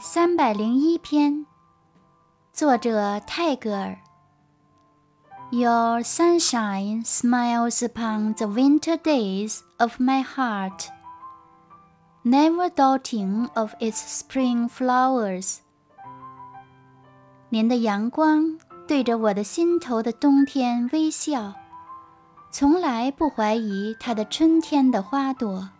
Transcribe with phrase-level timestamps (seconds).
[0.00, 1.46] 三百零一篇，
[2.52, 3.98] 作者泰戈尔。
[5.50, 10.88] Your sunshine smiles upon the winter days of my heart,
[12.22, 15.58] never doubting of its spring flowers.
[17.48, 21.54] 您的阳光对着我的心头的冬天微笑，
[22.50, 25.70] 从来不怀疑它的春天的花朵。